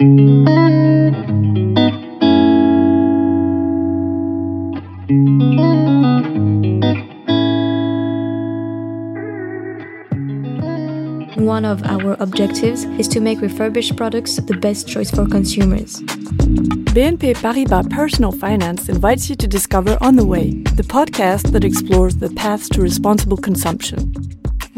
[0.00, 0.06] One
[11.64, 16.00] of our objectives is to make refurbished products the best choice for consumers.
[16.00, 22.18] BNP Paribas Personal Finance invites you to discover On the Way, the podcast that explores
[22.18, 24.27] the paths to responsible consumption.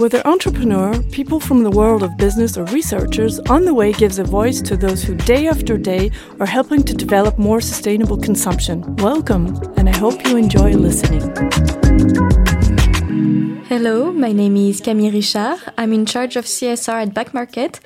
[0.00, 4.24] Whether entrepreneur, people from the world of business, or researchers, On the Way gives a
[4.24, 8.96] voice to those who day after day are helping to develop more sustainable consumption.
[8.96, 11.20] Welcome, and I hope you enjoy listening.
[13.66, 15.58] Hello, my name is Camille Richard.
[15.76, 17.80] I'm in charge of CSR at Back Market.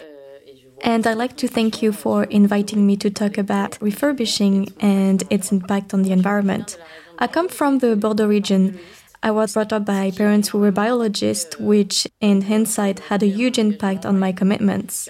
[0.83, 5.51] And I'd like to thank you for inviting me to talk about refurbishing and its
[5.51, 6.79] impact on the environment.
[7.19, 8.79] I come from the Bordeaux region,
[9.25, 13.59] I was brought up by parents who were biologists, which, in hindsight, had a huge
[13.59, 15.09] impact on my commitments.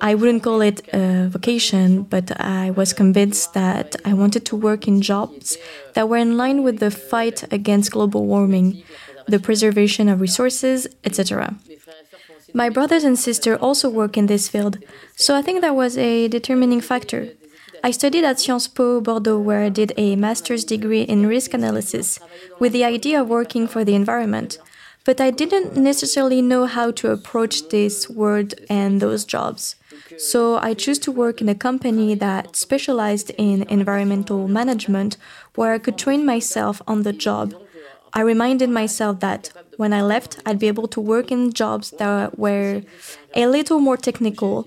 [0.00, 4.88] I wouldn't call it a vocation, but I was convinced that I wanted to work
[4.88, 5.58] in jobs
[5.92, 8.82] that were in line with the fight against global warming,
[9.28, 11.56] the preservation of resources, etc.
[12.54, 14.78] My brothers and sister also work in this field,
[15.14, 17.28] so I think that was a determining factor.
[17.86, 22.18] I studied at Sciences Po Bordeaux, where I did a master's degree in risk analysis
[22.58, 24.58] with the idea of working for the environment.
[25.04, 29.76] But I didn't necessarily know how to approach this world and those jobs.
[30.18, 35.16] So I chose to work in a company that specialized in environmental management,
[35.54, 37.54] where I could train myself on the job.
[38.12, 42.36] I reminded myself that when I left, I'd be able to work in jobs that
[42.36, 42.82] were
[43.36, 44.66] a little more technical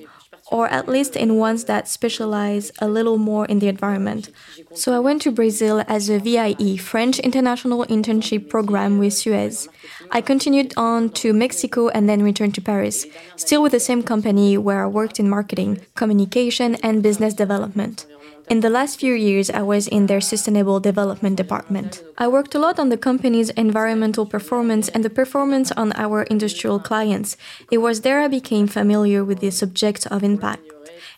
[0.52, 4.30] or at least in ones that specialize a little more in the environment.
[4.73, 9.69] So I went to Brazil as a VIE, French International Internship Program with Suez.
[10.11, 14.58] I continued on to Mexico and then returned to Paris, still with the same company
[14.58, 18.06] where I worked in marketing, communication, and business development.
[18.50, 22.03] In the last few years, I was in their sustainable development department.
[22.17, 26.79] I worked a lot on the company's environmental performance and the performance on our industrial
[26.79, 27.38] clients.
[27.72, 30.63] It was there I became familiar with the subject of impact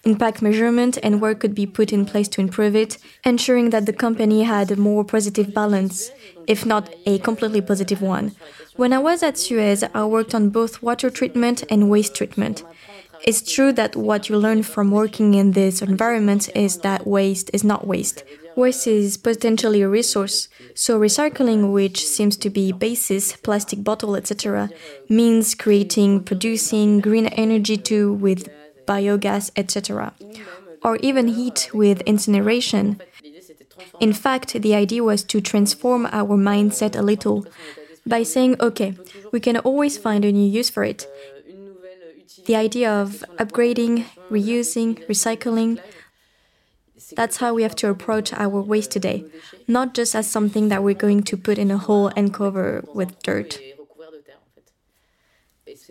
[0.03, 3.94] impact measurement and work could be put in place to improve it, ensuring that the
[3.94, 6.11] company had a more positive balance,
[6.47, 8.31] if not a completely positive one.
[8.75, 12.63] When I was at Suez, I worked on both water treatment and waste treatment.
[13.23, 17.63] It's true that what you learn from working in this environment is that waste is
[17.63, 18.23] not waste.
[18.55, 24.69] Waste is potentially a resource, so recycling, which seems to be basis, plastic bottle, etc.,
[25.07, 28.49] means creating, producing green energy too with
[28.85, 30.13] biogas, etc.,
[30.83, 32.99] or even heat with incineration.
[33.99, 37.45] In fact, the idea was to transform our mindset a little
[38.05, 38.97] by saying, okay,
[39.31, 41.07] we can always find a new use for it
[42.46, 45.79] the idea of upgrading, reusing, recycling.
[47.16, 49.25] That's how we have to approach our waste today,
[49.68, 53.22] not just as something that we're going to put in a hole and cover with
[53.24, 53.59] dirt.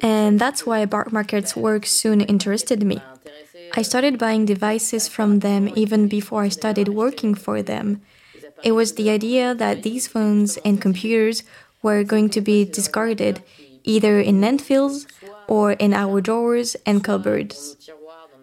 [0.03, 3.01] And that's why Back Market's work soon interested me.
[3.75, 8.01] I started buying devices from them even before I started working for them.
[8.63, 11.45] It was the idea that these phones and computers
[11.83, 13.43] were going to be discarded
[13.85, 15.07] either in landfills
[15.49, 17.77] or in our drawers and cupboards.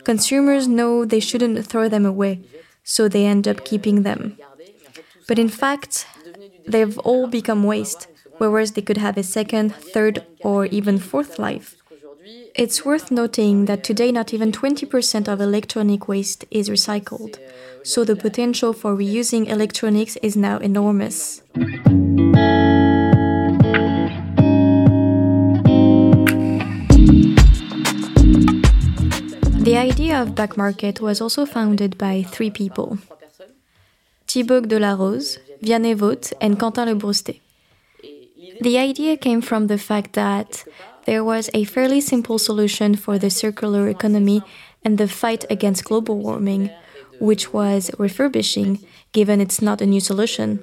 [0.03, 2.41] Consumers know they shouldn't throw them away,
[2.83, 4.37] so they end up keeping them.
[5.27, 6.07] But in fact,
[6.65, 11.75] they've all become waste, whereas they could have a second, third, or even fourth life.
[12.55, 17.37] It's worth noting that today not even 20% of electronic waste is recycled,
[17.83, 21.41] so the potential for reusing electronics is now enormous.
[29.77, 32.97] The idea of Back Market was also founded by three people
[34.25, 37.35] Thibaut Delarose, Vianney Vaute, and Quentin Le Brouster.
[38.59, 40.65] The idea came from the fact that
[41.05, 44.41] there was a fairly simple solution for the circular economy
[44.83, 46.71] and the fight against global warming,
[47.19, 50.59] which was refurbishing, given it's not a new solution.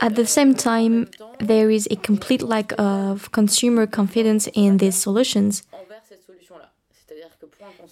[0.00, 1.08] At the same time,
[1.38, 5.62] there is a complete lack of consumer confidence in these solutions,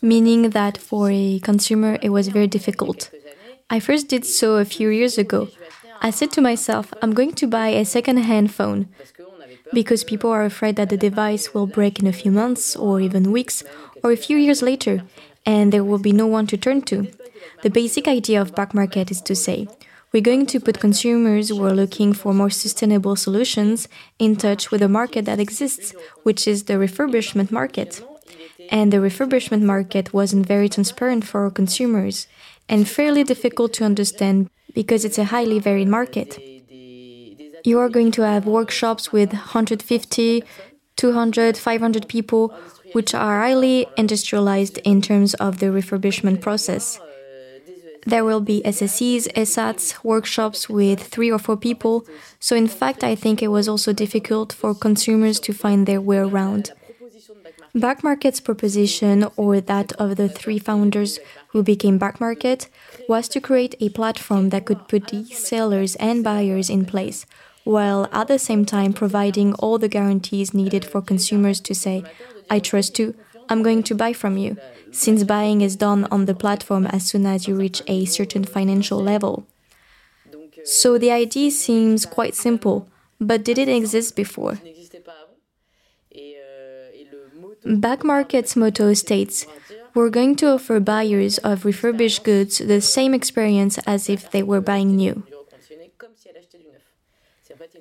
[0.00, 3.10] meaning that for a consumer it was very difficult.
[3.68, 5.48] I first did so a few years ago.
[6.00, 8.88] I said to myself, I'm going to buy a second hand phone
[9.74, 13.32] because people are afraid that the device will break in a few months or even
[13.32, 13.62] weeks
[14.02, 15.02] or a few years later
[15.44, 17.08] and there will be no one to turn to.
[17.62, 19.68] The basic idea of Back Market is to say,
[20.12, 23.88] we're going to put consumers who are looking for more sustainable solutions
[24.18, 28.02] in touch with a market that exists, which is the refurbishment market.
[28.70, 32.26] and the refurbishment market wasn't very transparent for consumers
[32.68, 36.38] and fairly difficult to understand because it's a highly varied market.
[37.64, 40.44] You are going to have workshops with 150,
[40.96, 42.54] 200, 500 people,
[42.92, 47.00] which are highly industrialized in terms of the refurbishment process.
[48.08, 52.06] There will be SSEs, ESATs, workshops with three or four people.
[52.40, 56.16] So, in fact, I think it was also difficult for consumers to find their way
[56.16, 56.72] around.
[57.74, 61.18] Back Market's proposition, or that of the three founders
[61.48, 62.70] who became Back Market,
[63.10, 67.26] was to create a platform that could put these sellers and buyers in place,
[67.64, 72.04] while at the same time providing all the guarantees needed for consumers to say,
[72.48, 73.14] I trust you,
[73.48, 74.56] I'm going to buy from you,
[74.90, 79.00] since buying is done on the platform as soon as you reach a certain financial
[79.02, 79.46] level.
[80.64, 82.88] So the idea seems quite simple,
[83.20, 84.58] but did it exist before?
[87.64, 89.46] Back Market's motto states
[89.94, 94.60] We're going to offer buyers of refurbished goods the same experience as if they were
[94.60, 95.24] buying new.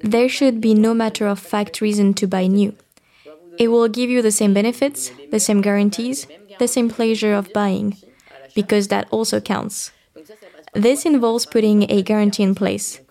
[0.01, 2.75] There should be no matter of fact reason to buy new.
[3.57, 6.27] It will give you the same benefits, the same guarantees,
[6.59, 7.97] the same pleasure of buying,
[8.55, 9.91] because that also counts.
[10.73, 13.01] This involves putting a guarantee in place.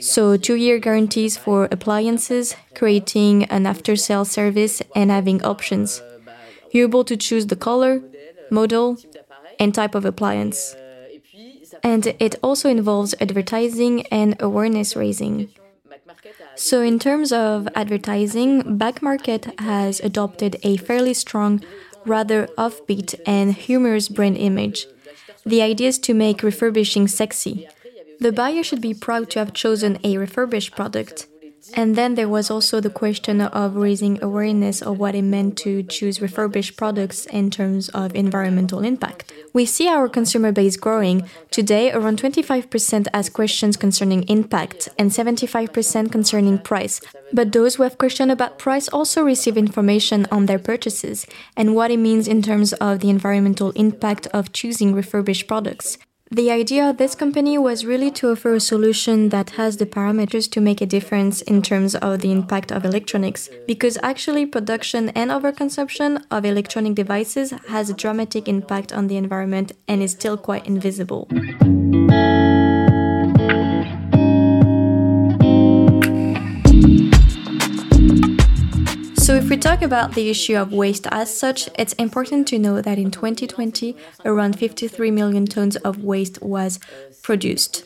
[0.00, 6.02] So, two year guarantees for appliances, creating an after sale service, and having options.
[6.72, 8.02] You're able to choose the color,
[8.50, 8.96] model,
[9.60, 10.74] and type of appliance.
[11.82, 15.50] And it also involves advertising and awareness raising.
[16.54, 21.62] So, in terms of advertising, Back Market has adopted a fairly strong,
[22.04, 24.86] rather offbeat, and humorous brand image.
[25.44, 27.68] The idea is to make refurbishing sexy.
[28.20, 31.26] The buyer should be proud to have chosen a refurbished product.
[31.74, 35.82] And then there was also the question of raising awareness of what it meant to
[35.82, 39.32] choose refurbished products in terms of environmental impact.
[39.52, 41.28] We see our consumer base growing.
[41.50, 47.00] Today, around 25% ask questions concerning impact and 75% concerning price.
[47.32, 51.26] But those who have questions about price also receive information on their purchases
[51.56, 55.98] and what it means in terms of the environmental impact of choosing refurbished products.
[56.34, 60.50] The idea of this company was really to offer a solution that has the parameters
[60.52, 65.30] to make a difference in terms of the impact of electronics, because actually production and
[65.30, 70.66] overconsumption of electronic devices has a dramatic impact on the environment and is still quite
[70.66, 71.28] invisible.
[79.82, 83.96] Talk about the issue of waste as such, it's important to know that in 2020,
[84.24, 86.78] around 53 million tons of waste was
[87.22, 87.84] produced.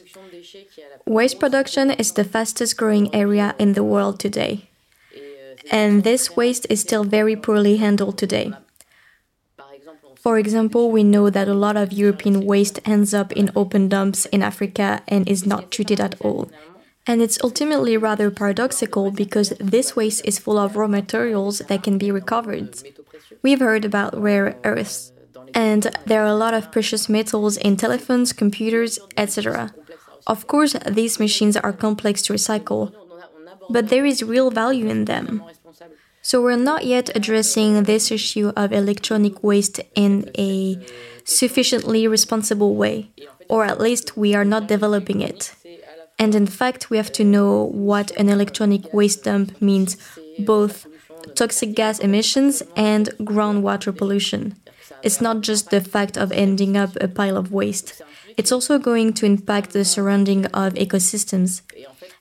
[1.07, 4.69] Waste production is the fastest growing area in the world today.
[5.71, 8.53] And this waste is still very poorly handled today.
[10.17, 14.27] For example, we know that a lot of European waste ends up in open dumps
[14.27, 16.51] in Africa and is not treated at all.
[17.07, 21.99] And it's ultimately rather paradoxical because this waste is full of raw materials that can
[21.99, 22.77] be recovered.
[23.43, 25.13] We've heard about rare earths,
[25.55, 29.73] and there are a lot of precious metals in telephones, computers, etc.
[30.27, 32.93] Of course, these machines are complex to recycle,
[33.71, 35.45] but there is real value in them.
[36.23, 40.85] So we're not yet addressing this issue of electronic waste in a
[41.23, 43.11] sufficiently responsible way,
[43.49, 45.55] or at least we are not developing it.
[46.19, 49.97] And in fact, we have to know what an electronic waste dump means
[50.39, 50.87] both
[51.35, 54.55] toxic gas emissions and groundwater pollution.
[55.03, 58.01] It's not just the fact of ending up a pile of waste,
[58.37, 61.63] it's also going to impact the surrounding of ecosystems.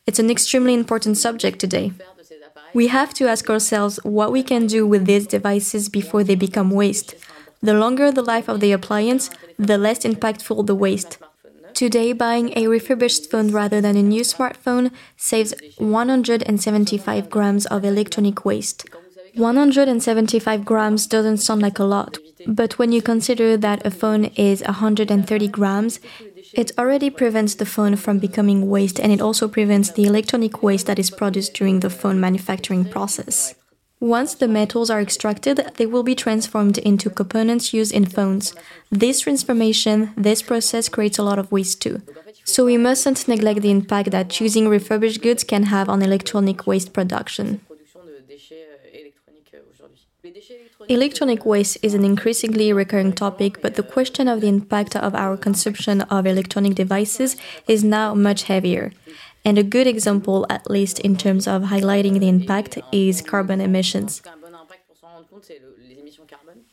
[0.05, 1.91] It's an extremely important subject today.
[2.73, 6.71] We have to ask ourselves what we can do with these devices before they become
[6.71, 7.15] waste.
[7.61, 11.17] The longer the life of the appliance, the less impactful the waste.
[11.75, 18.45] Today, buying a refurbished phone rather than a new smartphone saves 175 grams of electronic
[18.45, 18.85] waste.
[19.33, 22.17] 175 grams doesn't sound like a lot,
[22.47, 25.99] but when you consider that a phone is 130 grams,
[26.53, 30.87] it already prevents the phone from becoming waste and it also prevents the electronic waste
[30.87, 33.53] that is produced during the phone manufacturing process.
[33.99, 38.53] Once the metals are extracted, they will be transformed into components used in phones.
[38.91, 42.01] This transformation, this process creates a lot of waste too.
[42.43, 46.93] So we mustn't neglect the impact that choosing refurbished goods can have on electronic waste
[46.93, 47.61] production.
[50.87, 55.37] Electronic waste is an increasingly recurring topic, but the question of the impact of our
[55.37, 57.35] consumption of electronic devices
[57.67, 58.91] is now much heavier.
[59.45, 64.21] And a good example, at least in terms of highlighting the impact, is carbon emissions.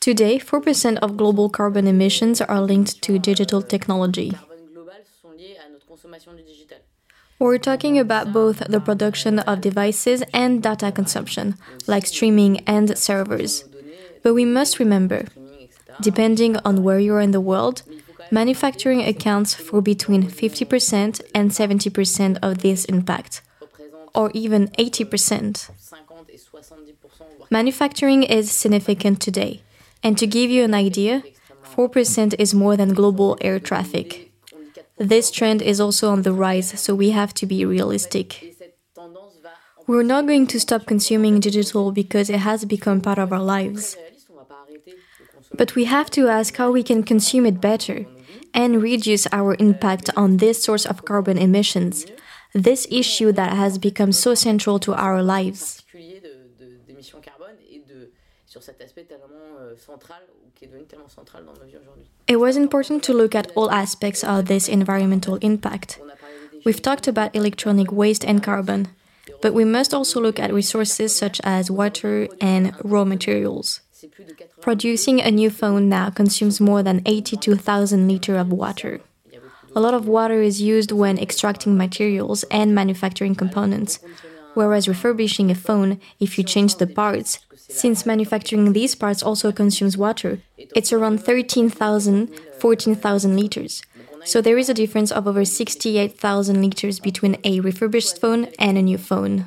[0.00, 4.32] Today, 4% of global carbon emissions are linked to digital technology.
[7.38, 13.64] We're talking about both the production of devices and data consumption, like streaming and servers.
[14.22, 15.26] But we must remember,
[16.00, 17.82] depending on where you are in the world,
[18.30, 23.42] manufacturing accounts for between 50% and 70% of this impact,
[24.14, 25.70] or even 80%.
[27.50, 29.62] Manufacturing is significant today,
[30.02, 31.22] and to give you an idea,
[31.64, 34.30] 4% is more than global air traffic.
[34.98, 38.54] This trend is also on the rise, so we have to be realistic.
[39.86, 43.96] We're not going to stop consuming digital because it has become part of our lives.
[45.54, 48.06] But we have to ask how we can consume it better
[48.54, 52.06] and reduce our impact on this source of carbon emissions,
[52.52, 55.82] this issue that has become so central to our lives.
[62.26, 65.98] It was important to look at all aspects of this environmental impact.
[66.64, 68.88] We've talked about electronic waste and carbon,
[69.40, 73.80] but we must also look at resources such as water and raw materials.
[74.60, 79.00] Producing a new phone now consumes more than 82,000 liters of water.
[79.74, 84.00] A lot of water is used when extracting materials and manufacturing components,
[84.54, 89.96] whereas refurbishing a phone, if you change the parts, since manufacturing these parts also consumes
[89.96, 92.28] water, it's around 13,000,
[92.58, 93.82] 14,000 liters.
[94.24, 98.82] So there is a difference of over 68,000 liters between a refurbished phone and a
[98.82, 99.46] new phone.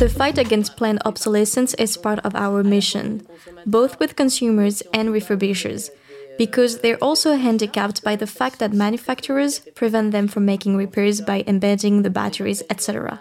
[0.00, 3.26] The fight against planned obsolescence is part of our mission,
[3.66, 5.90] both with consumers and refurbishers,
[6.38, 11.44] because they're also handicapped by the fact that manufacturers prevent them from making repairs by
[11.46, 13.20] embedding the batteries, etc.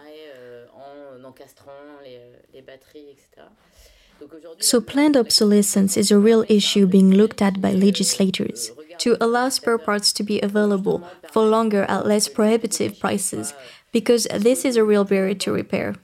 [4.59, 9.77] So, planned obsolescence is a real issue being looked at by legislators to allow spare
[9.77, 13.53] parts to be available for longer at less prohibitive prices,
[13.91, 15.95] because this is a real barrier to repair.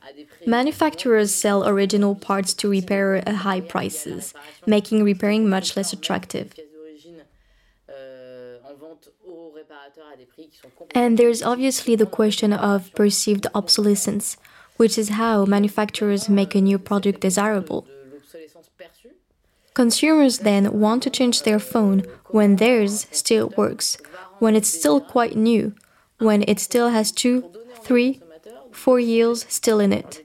[0.48, 4.34] Manufacturers sell original parts to repair at high prices,
[4.66, 6.54] making repairing much less attractive.
[10.94, 14.38] And there's obviously the question of perceived obsolescence,
[14.78, 17.88] which is how manufacturers make a new product desirable.
[19.74, 23.98] Consumers then want to change their phone when theirs still works,
[24.40, 25.74] when it's still quite new,
[26.18, 28.22] when it still has two, three,
[28.72, 30.25] four years still in it.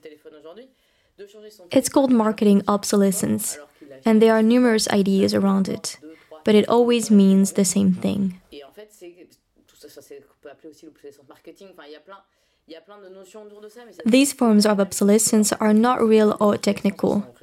[1.70, 3.58] It's called marketing obsolescence,
[4.04, 5.98] and there are numerous ideas around it,
[6.44, 8.40] but it always means the same thing.
[14.06, 17.34] These forms of obsolescence are not real or technical.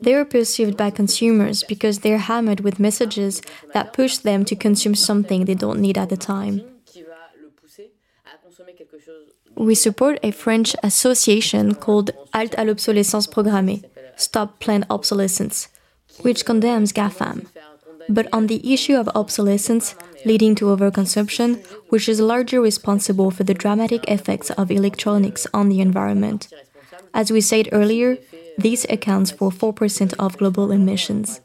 [0.00, 3.42] They are perceived by consumers because they're hammered with messages
[3.74, 6.62] that push them to consume something they don't need at the time.
[9.56, 13.82] We support a French association called Halte à l'obsolescence programmée,
[14.16, 15.68] Stop Planned Obsolescence,
[16.22, 17.46] which condemns GAFAM.
[18.08, 19.94] But on the issue of obsolescence,
[20.24, 25.80] leading to overconsumption, which is largely responsible for the dramatic effects of electronics on the
[25.80, 26.48] environment.
[27.14, 28.18] As we said earlier,
[28.58, 31.40] this accounts for 4% of global emissions.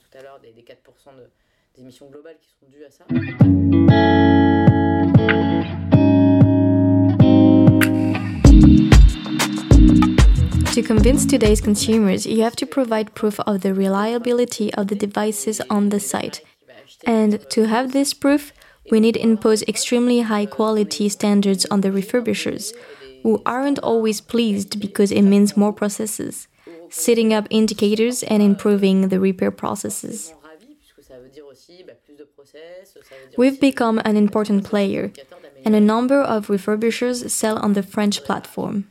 [10.78, 15.60] To convince today's consumers, you have to provide proof of the reliability of the devices
[15.72, 16.42] on the site.
[17.04, 18.54] And to have this proof,
[18.92, 22.76] we need to impose extremely high quality standards on the refurbishers,
[23.24, 26.48] who aren't always pleased because it means more processes,
[26.92, 30.32] setting up indicators and improving the repair processes.
[33.36, 35.12] We've become an important player,
[35.66, 38.86] and a number of refurbishers sell on the French platform.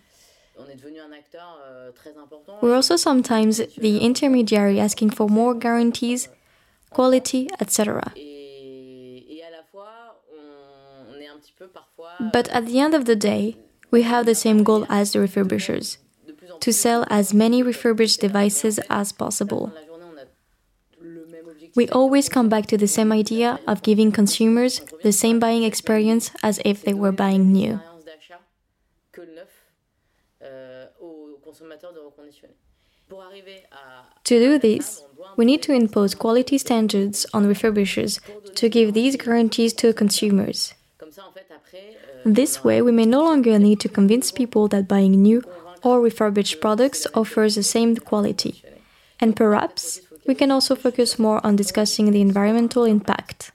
[2.63, 6.29] We're also sometimes the intermediary asking for more guarantees,
[6.91, 8.13] quality, etc.
[12.33, 13.57] But at the end of the day,
[13.91, 15.99] we have the same goal as the refurbishers
[16.61, 19.73] to sell as many refurbished devices as possible.
[21.75, 26.31] We always come back to the same idea of giving consumers the same buying experience
[26.43, 27.81] as if they were buying new.
[34.25, 35.03] To do this,
[35.37, 38.21] we need to impose quality standards on refurbishers
[38.55, 40.75] to give these guarantees to consumers.
[42.25, 45.43] This way, we may no longer need to convince people that buying new
[45.85, 48.63] or refurbished products offers the same quality.
[49.21, 53.53] And perhaps we can also focus more on discussing the environmental impact.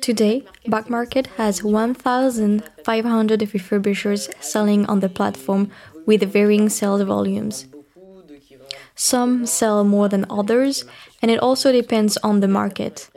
[0.00, 5.70] Today, Back Market has 1,500 refurbishers selling on the platform
[6.06, 7.66] with varying sales volumes.
[8.94, 10.84] Some sell more than others,
[11.20, 13.10] and it also depends on the market,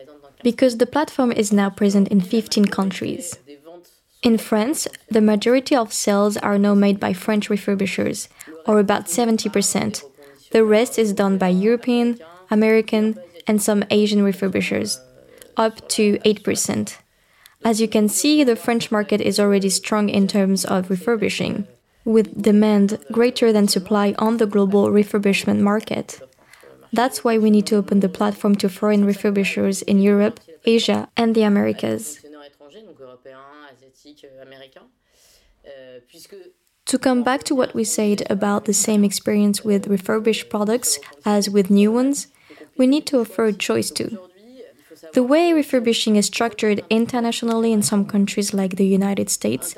[0.43, 3.37] because the platform is now present in 15 countries.
[4.21, 8.27] In France, the majority of sales are now made by French refurbishers,
[8.65, 10.03] or about 70%.
[10.51, 12.19] The rest is done by European,
[12.51, 14.99] American, and some Asian refurbishers
[15.57, 16.97] up to 8%.
[17.65, 21.65] As you can see, the French market is already strong in terms of refurbishing,
[22.03, 26.19] with demand greater than supply on the global refurbishment market.
[26.91, 31.33] That's why we need to open the platform to foreign refurbishers in Europe, Asia, and
[31.33, 32.19] the Americas.
[36.85, 41.49] To come back to what we said about the same experience with refurbished products as
[41.49, 42.27] with new ones,
[42.77, 44.19] we need to offer a choice too.
[45.11, 49.75] The way refurbishing is structured internationally in some countries like the United States,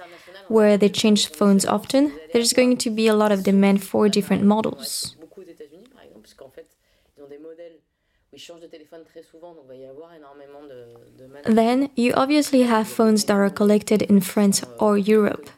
[0.47, 4.43] where they change phones often, there's going to be a lot of demand for different
[4.43, 5.15] models.
[11.45, 15.49] Then you obviously have phones that are collected in France or Europe.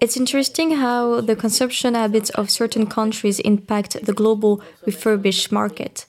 [0.00, 6.06] It's interesting how the consumption habits of certain countries impact the global refurbished market.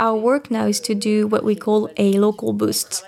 [0.00, 3.04] Our work now is to do what we call a local boost,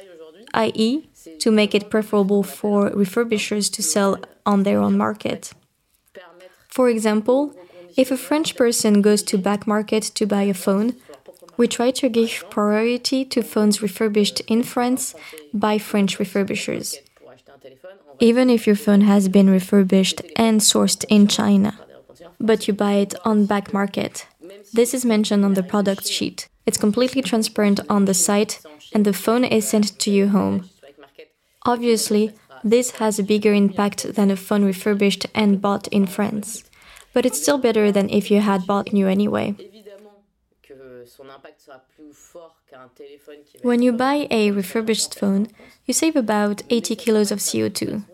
[0.53, 1.09] i.e.,
[1.39, 5.55] to make it preferable for refurbishers to sell on their own market.
[6.69, 7.57] For example,
[7.97, 10.97] if a French person goes to back market to buy a phone,
[11.57, 15.15] we try to give priority to phones refurbished in France
[15.55, 16.97] by French refurbishers,
[18.21, 21.79] even if your phone has been refurbished and sourced in China,
[22.39, 24.27] but you buy it on back market.
[24.75, 26.49] This is mentioned on the product sheet.
[26.65, 28.61] It's completely transparent on the site,
[28.95, 30.71] and the phone is sent to you home.
[31.65, 32.33] Obviously,
[32.65, 36.65] this has a bigger impact than a phone refurbished and bought in France,
[37.13, 39.55] but it's still better than if you had bought new anyway.
[43.63, 45.49] When you buy a refurbished phone,
[45.87, 48.05] you save about 80 kilos of CO2.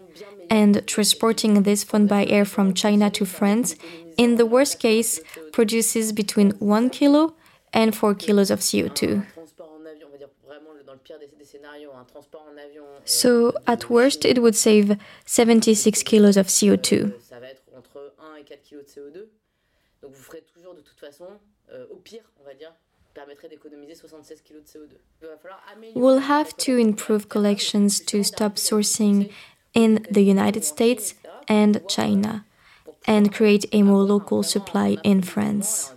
[0.51, 3.77] And transporting this phone by air from China to France,
[4.17, 5.21] in the worst case,
[5.53, 7.35] produces between 1 kilo
[7.73, 9.25] and 4 kilos of CO2.
[13.05, 17.15] So, at worst, it would save 76 kilos of CO2.
[25.95, 29.33] We'll have to improve collections to stop sourcing
[29.75, 31.15] in the United States
[31.49, 32.45] and China
[33.07, 35.93] and create a more local supply in France.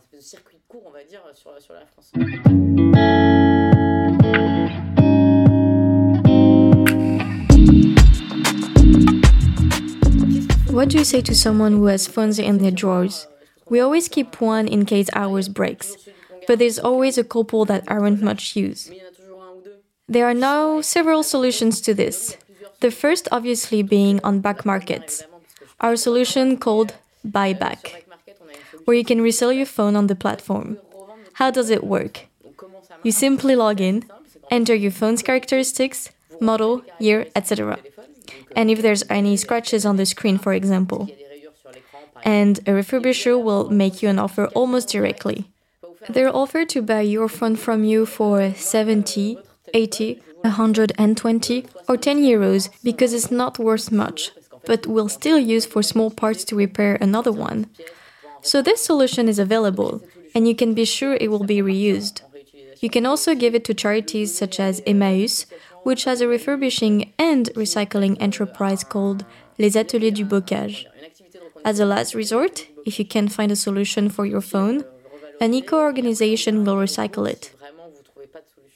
[10.69, 13.27] What do you say to someone who has phones in their drawers?
[13.69, 15.95] We always keep one in case ours breaks,
[16.47, 18.91] but there's always a couple that aren't much use.
[20.09, 22.35] There are now several solutions to this.
[22.81, 25.23] The first, obviously, being on back markets.
[25.79, 28.03] Our solution called Buyback,
[28.83, 30.77] where you can resell your phone on the platform.
[31.41, 32.27] How does it work?
[33.01, 34.03] You simply log in,
[34.51, 37.79] enter your phone's characteristics, model, year, etc.
[38.55, 41.09] And if there's any scratches on the screen, for example.
[42.21, 45.49] And a refurbisher will make you an offer almost directly.
[46.07, 49.39] They'll offer to buy your phone from you for 70,
[49.73, 54.29] 80, 120, or 10 euros because it's not worth much,
[54.67, 57.65] but will still use for small parts to repair another one.
[58.43, 62.21] So this solution is available, and you can be sure it will be reused.
[62.79, 65.45] You can also give it to charities such as Emmaüs,
[65.83, 69.25] which has a refurbishing and recycling enterprise called
[69.57, 70.85] Les Ateliers du Bocage.
[71.63, 74.83] As a last resort, if you can't find a solution for your phone,
[75.39, 77.51] an eco organization will recycle it.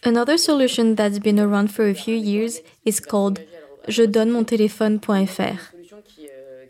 [0.03, 3.41] Another solution that's been around for a few years is called
[3.87, 5.59] Je donne mon téléphone.fr.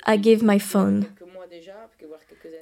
[0.05, 1.14] I give my phone.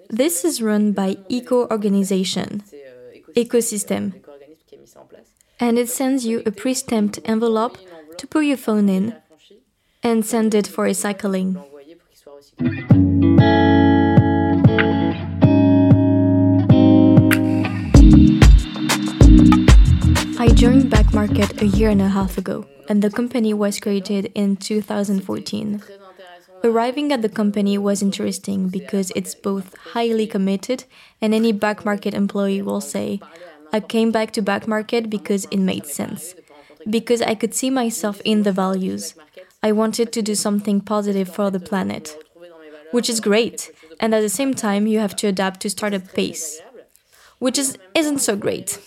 [0.09, 2.63] This is run by Eco Organization,
[3.35, 4.13] Ecosystem,
[5.59, 7.77] and it sends you a pre stamped envelope
[8.17, 9.15] to put your phone in
[10.01, 11.63] and send it for recycling.
[20.39, 24.31] I joined Back Market a year and a half ago, and the company was created
[24.35, 25.81] in 2014.
[26.65, 30.85] Arriving at the company was interesting because it's both highly committed,
[31.19, 33.19] and any back market employee will say,
[33.73, 36.35] I came back to back market because it made sense,
[36.89, 39.13] because I could see myself in the values.
[39.61, 42.15] I wanted to do something positive for the planet,
[42.91, 46.61] which is great, and at the same time, you have to adapt to startup pace,
[47.39, 48.79] which is, isn't so great.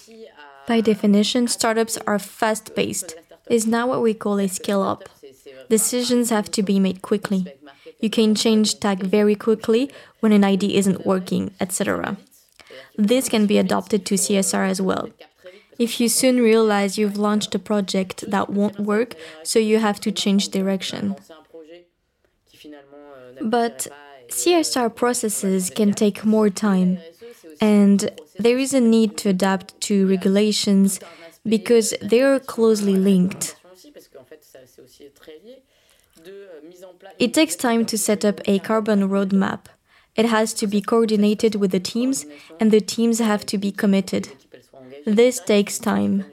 [0.66, 3.16] By definition, startups are fast paced,
[3.50, 5.10] is now what we call a scale up.
[5.68, 7.52] Decisions have to be made quickly.
[8.00, 12.16] You can change tag very quickly when an ID isn't working, etc.
[12.96, 15.10] This can be adopted to CSR as well.
[15.78, 20.12] If you soon realize you've launched a project that won't work, so you have to
[20.12, 21.16] change direction.
[23.42, 23.86] But
[24.28, 26.98] CSR processes can take more time,
[27.60, 31.00] and there is a need to adapt to regulations
[31.46, 33.56] because they are closely linked.
[37.18, 39.66] It takes time to set up a carbon roadmap.
[40.16, 42.26] It has to be coordinated with the teams,
[42.58, 44.28] and the teams have to be committed.
[45.04, 46.24] This takes time.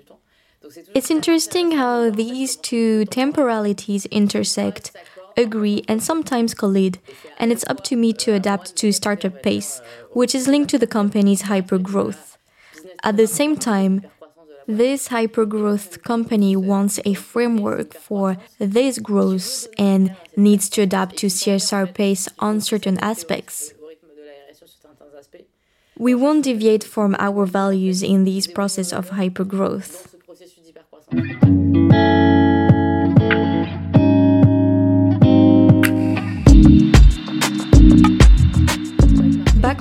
[0.96, 4.92] It's interesting how these two temporalities intersect,
[5.36, 7.00] agree, and sometimes collide,
[7.38, 10.88] and it's up to me to adapt to startup pace, which is linked to the
[10.88, 12.38] company's hyper growth.
[13.04, 14.06] At the same time,
[14.68, 21.94] this hypergrowth company wants a framework for this growth and needs to adapt to CSR
[21.94, 23.74] pace on certain aspects.
[25.98, 30.10] We won't deviate from our values in this process of hypergrowth.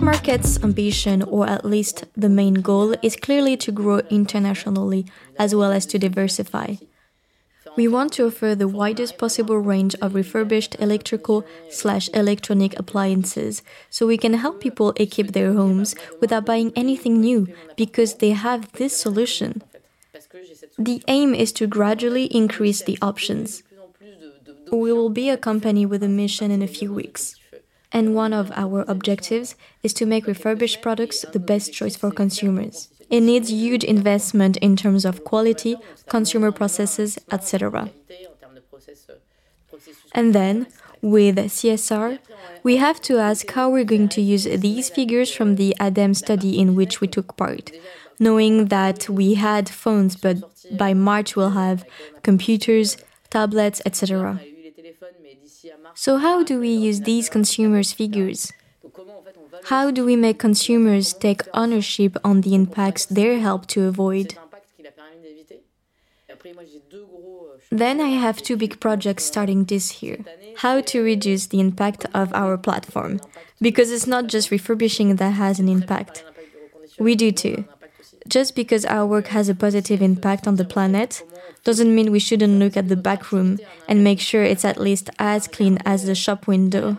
[0.02, 5.06] Market's ambition, or at least the main goal, is clearly to grow internationally
[5.38, 6.74] as well as to diversify.
[7.76, 14.08] We want to offer the widest possible range of refurbished electrical slash electronic appliances so
[14.08, 19.00] we can help people equip their homes without buying anything new because they have this
[19.00, 19.62] solution.
[20.76, 23.62] The aim is to gradually increase the options.
[24.72, 27.36] We will be a company with a mission in a few weeks
[27.92, 32.88] and one of our objectives is to make refurbished products the best choice for consumers.
[33.10, 35.76] It needs huge investment in terms of quality,
[36.08, 37.90] consumer processes, etc.
[40.14, 40.66] And then,
[41.02, 42.18] with CSR,
[42.62, 46.58] we have to ask how we're going to use these figures from the ADEME study
[46.58, 47.72] in which we took part,
[48.18, 50.38] knowing that we had phones, but
[50.70, 51.84] by March we'll have
[52.22, 52.96] computers,
[53.30, 54.40] tablets, etc.
[55.94, 58.52] So, how do we use these consumers' figures?
[59.64, 64.36] How do we make consumers take ownership on the impacts they help to avoid?
[67.70, 70.18] Then I have two big projects starting this year.
[70.56, 73.20] How to reduce the impact of our platform.
[73.60, 76.24] Because it's not just refurbishing that has an impact.
[76.98, 77.64] We do too.
[78.28, 81.22] Just because our work has a positive impact on the planet,
[81.64, 85.10] doesn't mean we shouldn't look at the back room and make sure it's at least
[85.18, 86.98] as clean as the shop window.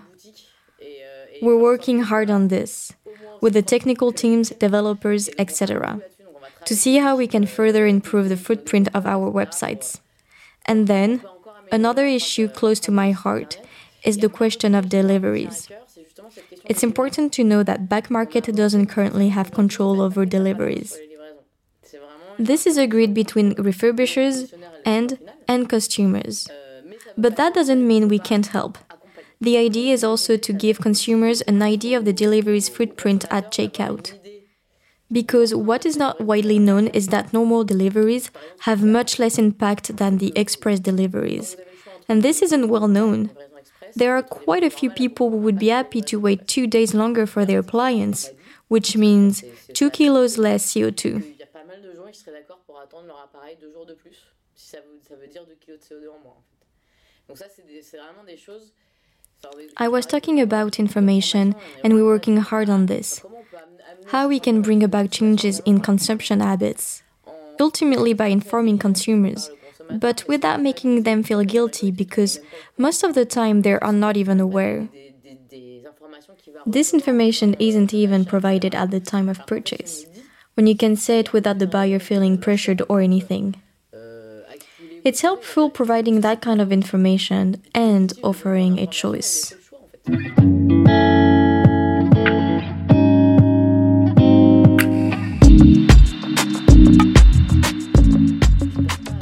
[1.41, 2.93] We're working hard on this,
[3.41, 6.01] with the technical teams, developers, etc.,
[6.65, 9.99] to see how we can further improve the footprint of our websites.
[10.65, 11.21] And then,
[11.71, 13.59] another issue close to my heart
[14.03, 15.69] is the question of deliveries.
[16.65, 20.97] It's important to know that Back Market doesn't currently have control over deliveries.
[22.39, 24.53] This is agreed between refurbishers
[24.85, 26.47] and end consumers.
[27.17, 28.77] But that doesn't mean we can't help.
[29.39, 34.17] The idea is also to give consumers an idea of the delivery's footprint at checkout.
[35.11, 40.17] Because what is not widely known is that normal deliveries have much less impact than
[40.17, 41.55] the express deliveries.
[42.09, 43.29] And this isn't well known.
[43.95, 47.27] There are quite a few people who would be happy to wait two days longer
[47.27, 48.31] for their appliance,
[48.69, 49.43] which means
[49.73, 51.32] two kilos less CO2
[52.83, 55.71] attendre leur appareil deux jours de plus, si ça veut, ça veut dire 2 kg
[55.71, 56.35] de CO2 en moins.
[56.37, 57.27] En fait.
[57.27, 58.73] Donc ça, c'est vraiment des choses...
[59.77, 63.21] I was talking about information, and we're working hard on this.
[64.13, 67.03] How we can bring about changes in consumption habits,
[67.59, 69.49] ultimately by informing consumers,
[69.99, 72.39] but without making them feel guilty because
[72.77, 74.87] most of the time they are not even aware.
[76.65, 80.05] This information isn't even provided at the time of purchase
[80.55, 83.55] when you can say it without the buyer feeling pressured or anything.
[85.03, 89.53] It's helpful providing that kind of information and offering a choice.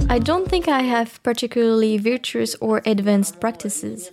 [0.10, 4.12] I don't think I have particularly virtuous or advanced practices,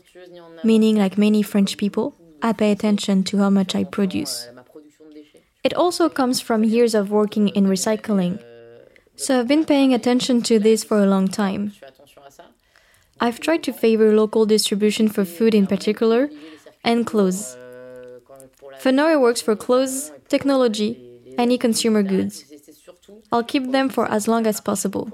[0.65, 4.49] meaning, like many French people, I pay attention to how much I produce.
[5.69, 8.43] It also comes from years of working in recycling,
[9.17, 11.75] so I've been paying attention to this for a long time.
[13.21, 16.31] I've tried to favor local distribution for food in particular
[16.83, 17.59] and clothes.
[18.79, 20.91] Fenore works for clothes, technology,
[21.37, 22.47] any consumer goods.
[23.31, 25.13] I'll keep them for as long as possible.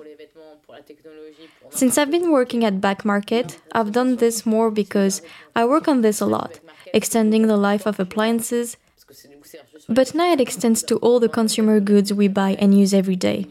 [1.70, 5.20] Since I've been working at Back Market, I've done this more because
[5.56, 6.60] I work on this a lot,
[6.92, 8.76] extending the life of appliances.
[9.88, 13.46] But now it extends to all the consumer goods we buy and use every day.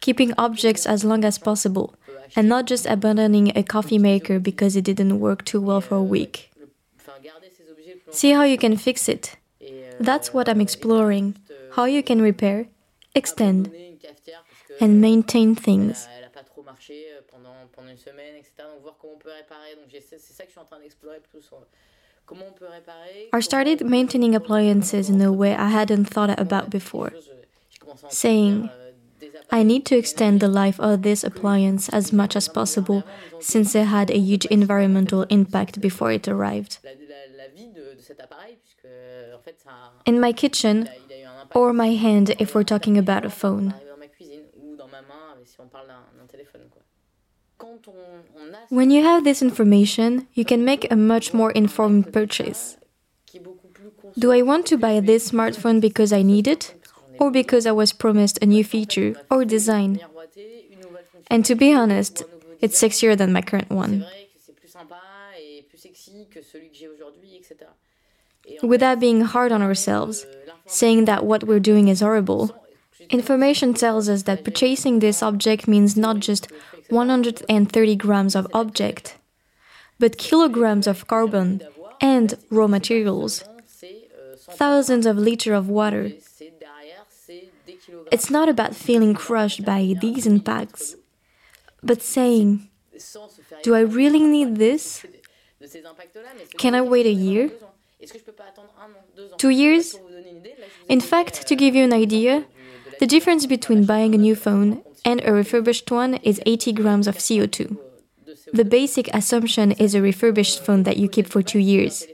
[0.00, 1.94] Keeping objects as long as possible,
[2.34, 6.02] and not just abandoning a coffee maker because it didn't work too well for a
[6.02, 6.50] week.
[8.10, 9.36] See how you can fix it.
[9.98, 11.36] That's what I'm exploring
[11.72, 12.66] how you can repair,
[13.14, 13.70] extend,
[14.80, 16.08] and maintain things.
[23.32, 27.12] I started maintaining appliances in a way I hadn't thought about before,
[28.08, 28.70] saying,
[29.50, 33.04] I need to extend the life of this appliance as much as possible
[33.40, 36.78] since it had a huge environmental impact before it arrived.
[40.06, 40.88] In my kitchen,
[41.54, 43.74] or my hand if we're talking about a phone.
[48.68, 52.76] When you have this information, you can make a much more informed purchase.
[54.18, 56.74] Do I want to buy this smartphone because I need it,
[57.18, 60.00] or because I was promised a new feature or design?
[61.30, 62.24] And to be honest,
[62.60, 64.04] it's sexier than my current one.
[68.62, 70.26] Without being hard on ourselves,
[70.66, 72.54] saying that what we're doing is horrible,
[73.10, 76.48] information tells us that purchasing this object means not just
[76.90, 79.16] 130 grams of object,
[79.98, 81.62] but kilograms of carbon
[82.00, 83.44] and raw materials,
[84.38, 86.12] thousands of liters of water.
[88.10, 90.96] It's not about feeling crushed by these impacts,
[91.82, 92.68] but saying,
[93.62, 95.04] Do I really need this?
[96.58, 97.50] Can I wait a year?
[99.36, 99.96] Two years?
[100.88, 102.46] In fact, to give you an idea,
[102.98, 107.16] the difference between buying a new phone and a refurbished one is 80 grams of
[107.16, 107.76] CO2.
[108.52, 112.06] The basic assumption is a refurbished phone that you keep for two years.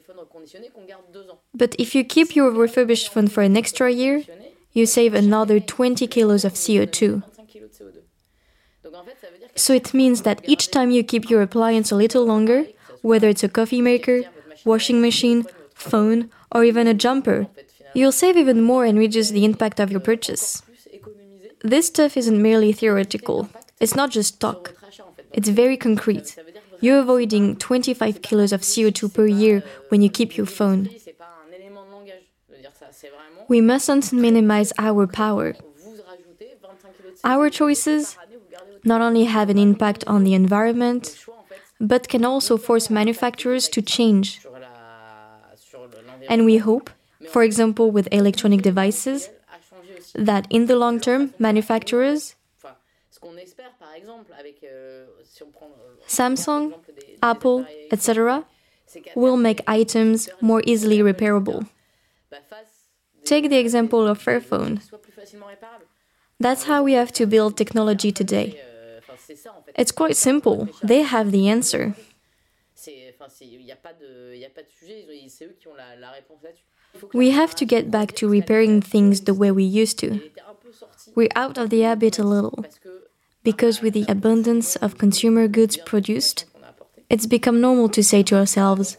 [1.55, 4.23] But if you keep your refurbished phone for an extra year,
[4.73, 7.23] you save another 20 kilos of CO2.
[9.55, 12.67] So it means that each time you keep your appliance a little longer,
[13.01, 14.23] whether it's a coffee maker,
[14.65, 17.47] washing machine, phone, or even a jumper,
[17.95, 20.63] you'll save even more and reduce the impact of your purchase.
[21.63, 23.49] This stuff isn't merely theoretical,
[23.81, 24.75] it's not just talk,
[25.33, 26.37] it's very concrete.
[26.81, 30.91] You're avoiding 25 kilos of CO2 per year when you keep your phone.
[33.49, 35.55] We mustn't minimize our power.
[37.25, 38.17] Our choices
[38.85, 41.25] not only have an impact on the environment,
[41.81, 44.41] but can also force manufacturers to change.
[46.29, 46.91] And we hope,
[47.31, 49.31] for example, with electronic devices,
[50.15, 52.37] that in the long term, manufacturers,
[56.07, 56.75] Samsung,
[57.23, 58.45] Apple, etc.,
[59.15, 61.69] will make items more easily repairable.
[63.25, 64.81] Take the example of Fairphone.
[66.39, 68.61] That's how we have to build technology today.
[69.75, 70.69] It's quite simple.
[70.83, 71.95] They have the answer.
[77.13, 80.21] We have to get back to repairing things the way we used to.
[81.15, 82.65] We're out of the habit a little.
[83.43, 86.45] Because with the abundance of consumer goods produced,
[87.09, 88.97] it's become normal to say to ourselves,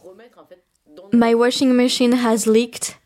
[1.12, 2.96] My washing machine has leaked,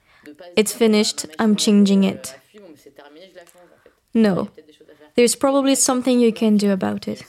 [0.57, 2.37] it's finished, I'm changing it.
[4.15, 4.51] No,
[5.15, 7.23] there's probably something you can do about it.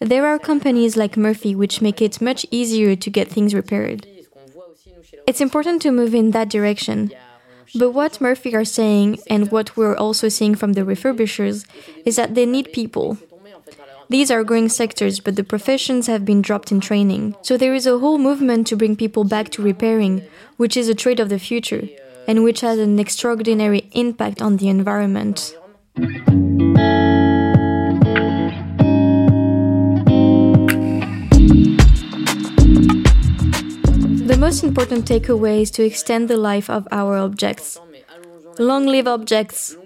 [0.00, 4.06] There are companies like Murfy which make it much easier to get things repaired.
[5.32, 7.10] It's important to move in that direction.
[7.74, 11.64] But what Murfy are saying, and what we're also seeing from the refurbishers,
[12.04, 13.16] is that they need people.
[14.10, 17.34] These are growing sectors, but the professions have been dropped in training.
[17.40, 20.22] So there is a whole movement to bring people back to repairing,
[20.58, 21.88] which is a trade of the future,
[22.28, 25.56] and which has an extraordinary impact on the environment.
[34.42, 37.78] Most important takeaway is to extend the life of our objects.
[38.58, 39.76] Long live objects!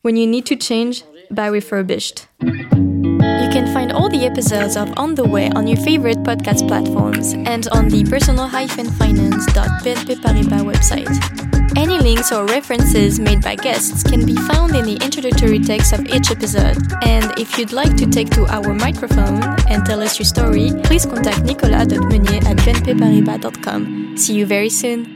[0.00, 2.26] When you need to change, buy refurbished.
[2.40, 7.34] You can find all the episodes of On the Way on your favorite podcast platforms
[7.34, 11.55] and on the personal-finance.bnpparibas website.
[11.76, 16.06] Any links or references made by guests can be found in the introductory text of
[16.06, 16.78] each episode.
[17.02, 21.04] And if you'd like to take to our microphone and tell us your story, please
[21.04, 24.16] contact nicolas.meunier at bnpparibas.com.
[24.16, 25.15] See you very soon!